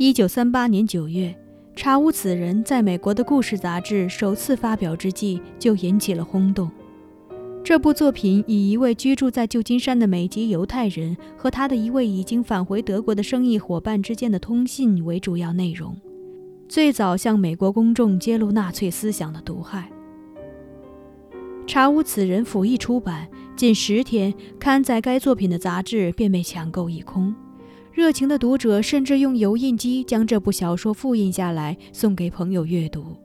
[0.00, 1.34] 一九三八年九月，
[1.74, 6.70] 查无此人在美国的故事杂志首次发表之际就引起了轰动。
[7.64, 15.96] 这部作品以一位居住在旧金山的美籍犹太人和他的一位已经返回德国的生意伙伴之间的通信为主要内容，
[16.68, 19.90] 最早向美国公众揭露纳粹思想的毒害。
[21.66, 27.34] 查无此人甫一出版，仅十天，刊载该作品的杂志便被抢购一空。
[27.98, 33.16] 热情的读者甚至用油印机将这部小说复印下来送给朋友阅读。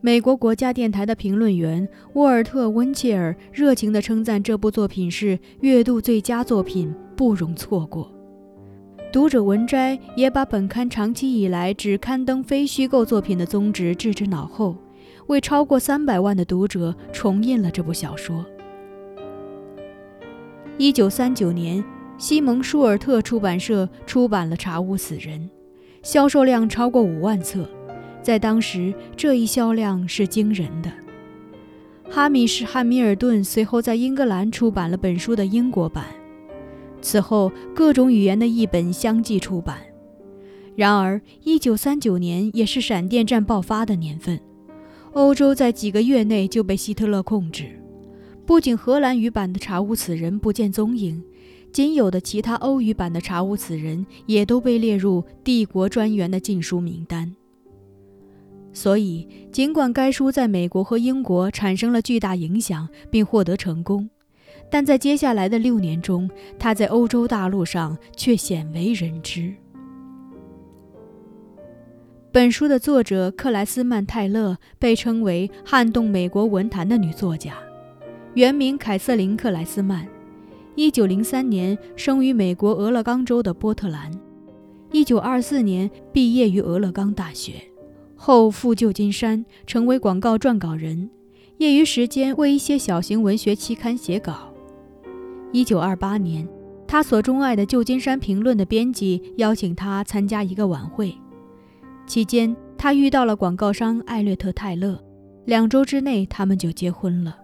[0.00, 8.10] 美国国家电台的评论员沃尔特·温切尔热情地称赞这部作品是月度最佳作品，不容错过。
[9.12, 14.74] 读者文摘也把本刊长期以来只刊登非虚构作品的宗旨置之脑后，
[15.26, 18.42] 为超过三百万的读者重印了这部小说。
[20.78, 21.84] 一九三九年。
[22.18, 25.38] 西蒙舒尔特出版社出版了《查无此人》，
[26.02, 27.68] 销售量超过五万册，
[28.22, 30.90] 在当时这一销量是惊人的。
[32.08, 36.06] 哈米什·汉密尔顿随后在英格兰出版了本书的英国版，
[37.02, 39.76] 此后各种语言的译本相继出版。
[40.74, 44.40] 然而，1939年也是闪电战爆发的年份，
[45.12, 47.78] 欧洲在几个月内就被希特勒控制，
[48.46, 51.22] 不仅荷兰语版的《查无此人》不见踪影。
[51.76, 57.30] 仅有的其他欧语版的《查无此人》也都被列入帝国专员的禁书名单。
[58.72, 64.08] 所以，尽管该书在美国和英国产生了巨大影响并获得成功，
[64.70, 69.54] 但在接下来的六年中，它在欧洲大陆上却鲜为人知。
[72.32, 77.52] 本书的作者克莱斯曼泰勒被称为撼动美国文坛的女作家，
[78.32, 80.08] 原名凯瑟琳克莱斯曼。
[80.76, 84.10] 一九零三年生于美国俄勒冈州的波特兰，
[84.92, 87.54] 一九二四年毕业于俄勒冈大学，
[88.14, 91.08] 后赴旧金山成为广告撰稿人，
[91.56, 94.52] 业余时间为一些小型文学期刊写稿。
[95.50, 96.46] 一九二八年，
[96.86, 101.14] 他所钟爱的《旧金山评论》的编辑邀请他参加一个晚会，
[102.06, 105.02] 期间他遇到了广告商艾略特·泰勒，
[105.46, 107.34] 两周之内他们就结婚了。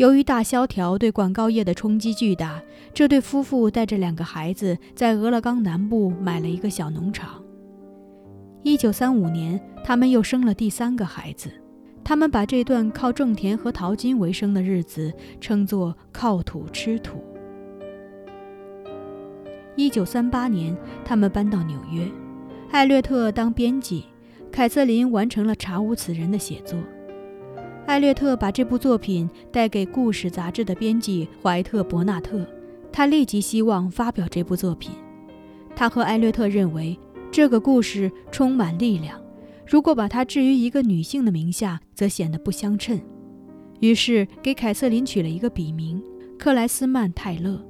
[0.00, 2.62] 由于大萧条对广告业的冲击巨大，
[2.94, 7.44] 这对夫妇带着两个孩子在俄勒冈南部买了一个小农场。
[8.62, 11.50] 一九三五年，他们又生了第三个孩子。
[12.02, 17.22] 他们把这段靠种田和淘金为生的日子称作“靠土吃土”。
[19.76, 20.74] 一九三八年，
[21.04, 22.08] 他们搬到纽约，
[22.70, 24.06] 艾略特当编辑，
[24.50, 26.78] 凯瑟琳完成了《查无此人》的写作。
[27.90, 32.46] 艾略特把这部作品带给《故事》杂志的编辑怀特·伯纳特，
[32.92, 34.92] 他立即希望发表这部作品。
[35.74, 36.96] 他和艾略特认为
[37.32, 39.20] 这个故事充满力量，
[39.66, 42.96] 如果把它置于一个女性的名下，则显得不相称。
[43.80, 46.00] 于是给凯瑟琳取了一个笔名
[46.38, 47.60] 克莱斯曼泰勒。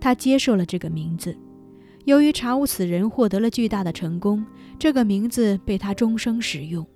[0.00, 1.36] 他接受了这个名字。
[2.06, 4.46] 由于《查无此人》获得了巨大的成功，
[4.78, 6.86] 这个名字被他终生使用。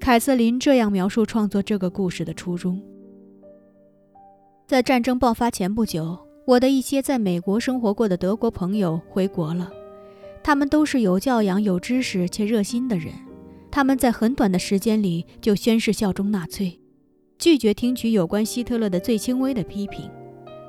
[0.00, 2.80] 凯瑟琳这样描述创作这个故事的初衷：
[4.66, 9.70] 在战争爆发前不久，我的一些在美国生活过的德国朋友回国了。
[10.42, 13.12] 他们都是有教养、有知识且热心的人。
[13.70, 16.80] 他们在很短的时间里就宣誓效忠纳粹，
[17.38, 20.10] 拒绝听取有关希特勒的最轻微的批评。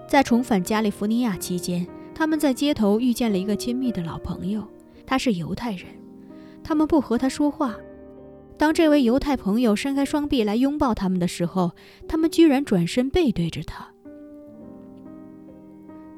[0.10, 4.68] 在重返加利福尼亚期间，他们在街头遇见了一个亲密的老朋友，
[5.06, 5.86] 他是犹太人。
[6.62, 7.78] 他们不和他说话。
[8.62, 11.72] 当这位犹太朋友伸开双臂来拥抱他们的时候，
[12.08, 13.92] 他们居然转身背对着他。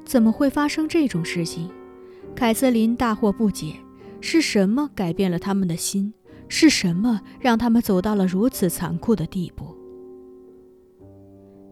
[0.04, 1.70] 怎么会发生这种事情？
[2.36, 3.76] 凯瑟琳大惑不解。
[4.20, 6.12] 是什么改变了他们的心？
[6.46, 9.74] 是什么让他们走到了如此残酷的地步？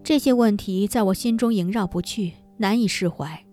[0.02, 3.44] 这些问题在我心中萦绕不去，难以释怀。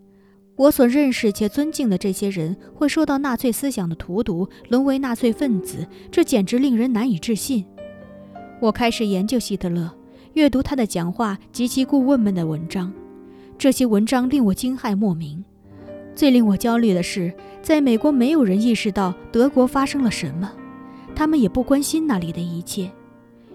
[0.60, 7.64] 我所认识且尊敬的这些人会受到纳粹思想的荼毒，沦为纳粹分子，这简直令人难以置信。
[8.60, 9.90] 我开始研究希特勒，
[10.34, 12.92] 阅读他的讲话及其顾问们的文章，
[13.56, 15.42] 这些文章令我惊骇莫名。
[16.14, 20.52] 最令我焦虑的是，在美国没有人意识到德国发生了什么，
[21.14, 22.90] 他们也不关心那里的一切。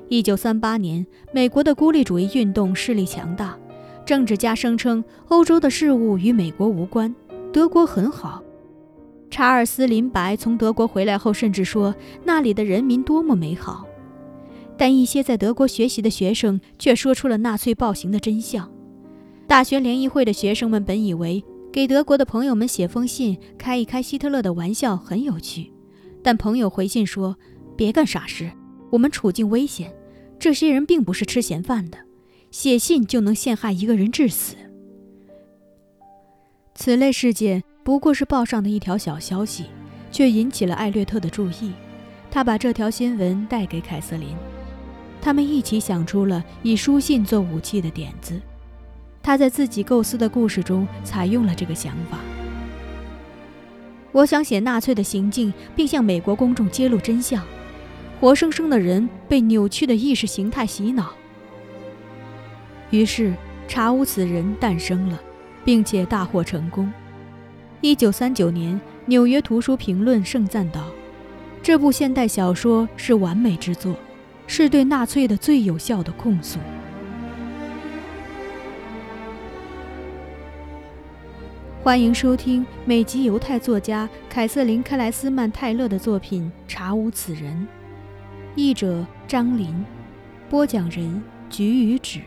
[0.09, 3.55] 一九三八年，美国的孤立主义运动势力强大。
[4.05, 7.13] 政治家声称欧洲的事物与美国无关，
[7.51, 8.43] 德国很好。
[9.31, 11.93] 查尔斯·林白从德国回来后，甚至说
[12.23, 13.85] 那里的人民多么美好。
[14.77, 18.71] 但一些在德国学习的学生却说出了纳粹暴行的真相。
[19.47, 25.71] 大学联谊会的学生们本以为给德国的朋友们写封信，开一开希特勒的玩笑很有趣。
[26.21, 27.35] 但朋友回信说
[27.75, 28.51] ：“别干傻事，
[28.91, 29.91] 我们处境危险。
[30.37, 31.97] 这些人并不是吃闲饭的，
[32.57, 34.55] 写信就能陷害一个人致死。”
[36.73, 39.65] 此类事件不过是报上的一条小消息，
[40.09, 41.73] 却引起了艾略特的注意。
[42.31, 44.29] 他把这条新闻带给凯瑟琳，
[45.21, 48.39] 他们一起想出了以书信做武器的点子。
[49.21, 52.19] 他在自己构思的故事中采用了这个想法。
[54.13, 57.43] 我想写纳粹的行径，并向美国公众揭露真相。
[58.21, 61.13] 活生生的人被扭曲的意识形态洗脑。
[62.91, 63.29] 于是，
[63.67, 65.19] 《查无此人》诞生了，
[65.63, 66.91] 并且大获成功。
[67.81, 70.85] 一九三九年，《纽约图书评论》盛赞道
[71.61, 73.95] ：“这部现代小说是完美之作，
[74.47, 76.59] 是对纳粹的最有效的控诉。”
[81.83, 87.53] 欢迎收听美籍犹太作家凯瑟琳·克莱斯曼泰勒的作品《查无此人》，
[88.55, 89.85] 译者张林，
[90.49, 92.21] 播讲人菊与纸。